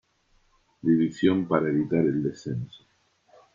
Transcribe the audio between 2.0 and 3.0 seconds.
descenso.